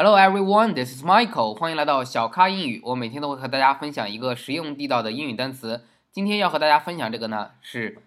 [0.00, 1.56] Hello everyone, this is Michael.
[1.56, 2.80] 欢迎来到小咖英语。
[2.84, 5.84] 我每天都会和大家分享一个实用地道的英语单词。
[6.12, 8.00] 今天要和大家分享这个呢是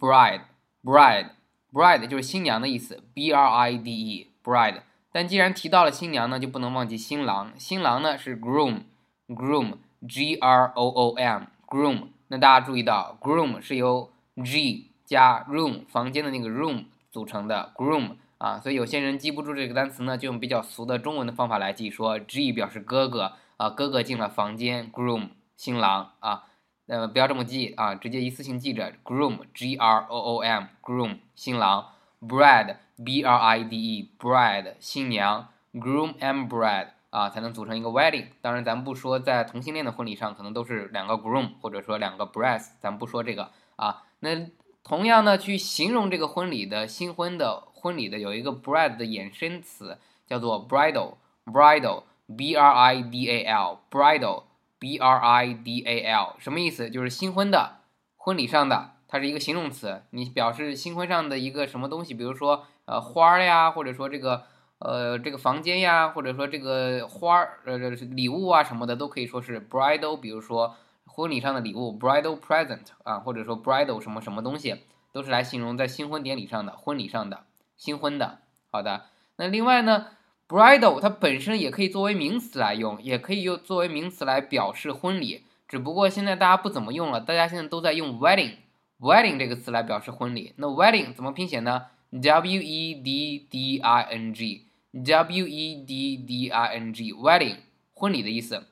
[0.00, 0.40] bride,
[0.82, 1.32] bride,
[1.70, 4.80] bride 就是新娘的意思，b r i d e, bride。
[5.12, 7.52] 但既然提到了新娘呢，就不能忘记新郎。
[7.58, 8.84] 新郎呢是 groom,
[9.28, 9.74] groom,
[10.08, 12.04] g r o o m, groom。
[12.28, 14.10] 那大家注意到，groom 是由
[14.42, 18.12] g 加 room 房间的那个 room 组成的 groom。
[18.42, 26.46] 啊，所以有些人记不住这个单词呢，就用比较俗的中文的方法来记，说 G 表示哥哥啊，哥哥进了房间，groom 新郎啊，
[26.88, 31.90] 呃，不要这么记啊，直接一次性记着，groom G R O O M groom 新郎
[32.20, 38.26] ，bride B R I D E bride 新娘，groom and bride 啊，才能组成一个 wedding。
[38.40, 44.02] 当然，咱们不说在同性恋的婚礼上，可能都是两个 groom 或者说两个 bride，咱们不说这个啊。
[44.18, 44.50] 那
[44.82, 47.68] 同样呢，去形容这个婚礼的新婚的。
[47.82, 56.88] 婚礼的有一个 bride 的衍生词叫做 bridal，bridal，b r i d a l，bridal，b r i d a l，什么意思？
[56.88, 57.80] 就是新婚的，
[58.16, 64.44] 婚礼上的，它是一个形容词，你表示新婚上的一个什么东西，比如说呃花呀，或者说这个
[64.78, 74.76] 呃这个房间呀，或者说这个花儿呃礼物啊什么的，都可以说是 bridal，比如说婚礼上的礼物 bridal present 啊，或者说 bridal 什么什么东西，
[75.12, 77.42] 都是来形容在新婚典礼上的婚礼上的。
[77.82, 78.38] 新婚的，
[78.70, 79.06] 好的。
[79.34, 80.06] 那另外呢
[80.46, 85.42] ，bridal 它本身也可以作为名词来用，也可以用作为名词来表示婚礼。
[85.66, 90.52] 只不过现在大家不怎么用了，大家现在都在用 wedding，wedding 这个词来表示婚礼。
[90.58, 97.56] 那 wedding 怎么拼写呢？w e d d i n g，w e d d i n g，wedding
[97.94, 98.68] 婚礼的意思。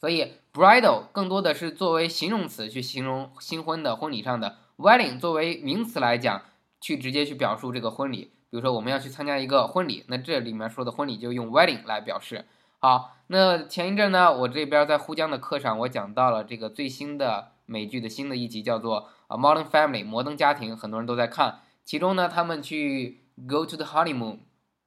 [0.00, 6.42] 所以 bridal 更多的是作为形容词去形容新婚的婚礼上的，wedding 作为名词来讲。
[6.82, 12.44] 去直接去表述这个婚礼，比如说我们要去参加一个婚礼，那这里面说的婚礼就用 wedding 来表示。
[12.80, 21.60] 好，那前一阵呢，我这边在沪江的课上，我讲到了这个最新的美剧的新的一集，叫做啊 Modern Family 摩登家庭，很多人都在看。
[21.84, 24.40] 其中呢，他们去 go to the honeymoon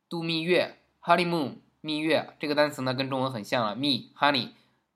[0.09, 4.49] 度蜜月，honeymoon 蜜月这个单词呢跟中文很像了，蜜 honey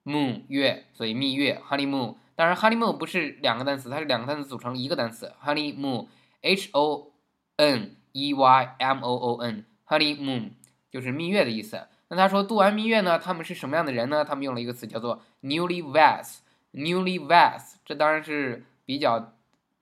[0.04, 2.16] moon 月，所以蜜月 honeymoon。
[2.36, 6.08] 当然 honeymoon 不是两个单词，它是两个单词组成一个单词 honeymoon。
[6.42, 7.12] H O
[7.58, 10.52] N E Y M O O N，honeymoon
[10.92, 11.88] 就是蜜月的意思。
[12.08, 14.26] 那他说度完蜜月呢，他们是什么样的人呢？
[14.26, 19.34] 他们用了一个词叫做 newlyweds，newlyweds，这当然是比较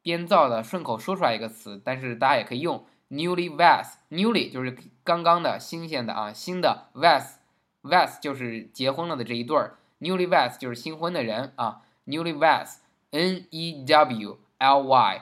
[0.02, 2.86] 编造的，顺口说出来一个词，但是大家也可以用。
[3.10, 4.76] newlyweds，newly 就是
[5.06, 6.90] 刚刚的新鲜的啊，新的。
[6.94, 15.22] weds，weds 就是结婚了的这一对儿，newlyweds 就是新婚的人啊，newlyweds，N E W L Y。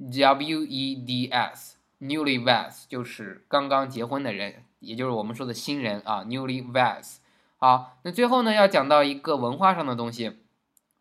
[0.00, 7.16] W E D S，newlyweds 就是刚刚结婚的人，也就是我们说的新人啊，newlyweds。
[7.56, 10.38] 好，那最后呢，要讲到一个文化上的东西。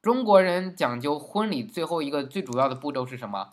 [0.01, 3.49] 中国人讲究婚礼最后一个最主要的步骤是什么？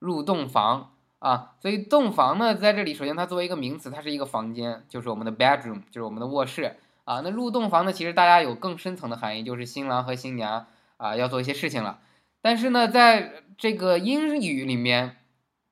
[0.00, 1.52] 入洞房啊。
[1.60, 7.20] 所以洞房呢，在这里首先它作为一个名词，它是一个房间，就是我们的 bedroom，就是我们的卧室啊。
[7.20, 10.66] 那入洞房呢，其实大家有更深层的含义，就是新郎和新娘
[10.96, 12.00] 啊要做一些事情了。
[12.42, 15.16] 但是呢，在这个英语里面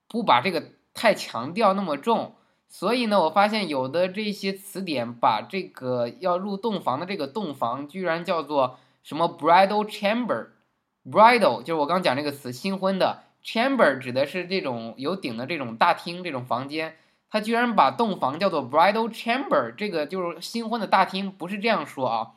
[0.08, 0.62] 不把这个
[0.94, 2.36] 太强调那么重，
[2.68, 13.24] 所以呢，我发现有的这些词典把这个要入洞房的这个洞房居然叫做什么 bridal chamber，bridal 就是我刚讲这个词新婚的。
[13.42, 16.96] chamber 指的是这种有顶的这种大厅这种房间，
[17.30, 22.32] 他居然把洞房叫做 bridal chamber，这个就是新婚的大厅，不是这样说啊。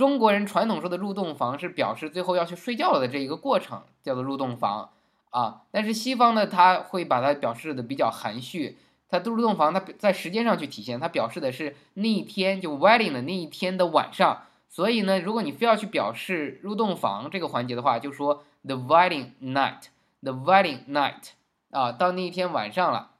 [0.00, 4.88] 中国人传统说的入洞房是表示最后要去睡觉了的这一个过程，叫做入洞房
[5.28, 5.60] 啊。
[5.70, 8.78] 但是西方呢，他会把它表示的比较含蓄。
[9.10, 14.44] 它入洞房，它在时间上去体现，它表示的是那一天就 wedding 的那一天的晚上。
[14.70, 21.32] 所以呢，如果你非要去表示入洞房这个环节的话，就说 the wedding night，the wedding night
[21.72, 23.10] 啊，到那一天晚上了，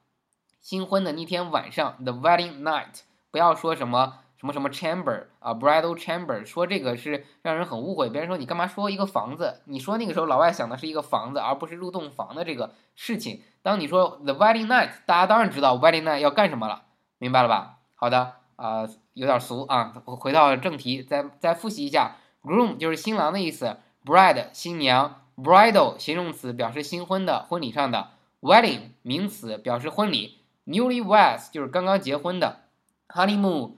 [0.62, 4.20] 新婚的那天晚上，the wedding night，不要说什么。
[4.40, 8.08] 什么什么 chamber 啊，bridal chamber，说这个是让人很误会。
[8.08, 9.60] 别人说你干嘛说一个房子？
[9.66, 13.42] 你说那个时候老外想的是一个房子，而不是入洞房的这个事情。
[13.60, 16.84] 当你说 the wedding night，大家当然知道 wedding night 要干什么了，
[17.18, 17.80] 明白了吧？
[17.94, 23.76] 好的，啊，有点俗啊，回到正题，再再复习一下，groom 就是新郎的意思
[24.06, 28.08] ，bride 新娘，bridal 形容词表示新婚的婚礼上的
[28.40, 32.60] ，wedding 名词表示婚礼，newlyweds 就是刚刚结婚的
[33.08, 33.72] ，honeymoon。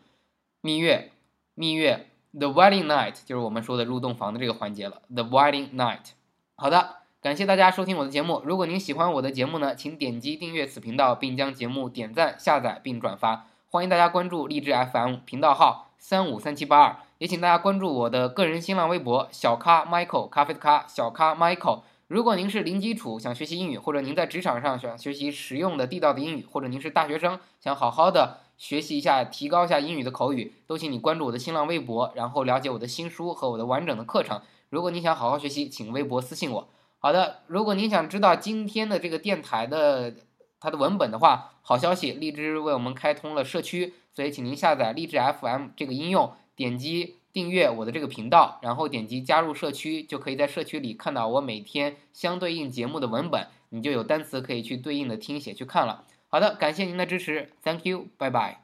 [0.64, 1.11] 蜜月，
[1.56, 2.06] 蜜月
[2.38, 5.03] ，the wedding night 就是我们说的入洞房的这个环节了。
[5.12, 6.12] the wedding night，
[6.55, 8.41] 好的，感谢大家收听我的节目。
[8.44, 13.49] 如果您喜欢我的节目呢，请点击订阅此频道，并将节目点赞、下载并转发。
[13.69, 21.81] 欢迎大家关注励志 FM 频道号三五三七八二，也请大家关注我的个人新浪微博小咖 Michael 咖啡的咖小咖 Michael。
[22.06, 34.41] 如果您是零基础想学习英语，或者您在职场上想学习实用的地道的英语，或者您是大学生想好好的学习一下、提高一下英语的口语，都请你关注我的新浪微博，然后了解我的新书和我的完整的课程。
[34.70, 36.69] 如果你想好好学习，请微博私信我。
[37.00, 40.14] 好的，如果您想知道今天的这个电台的
[40.61, 56.05] 它的文本的话，好消息，荔枝为我们开通了社区，所以请您下载荔枝 FM 这个应用，点击订阅我的这个频道，然后点击加入社区，就可以在社区里看到我每天相对应节目的文本，你就有单词可以去对应的听写去看了。
[56.32, 58.62] 好的，感谢您的支持，Thank you，拜拜。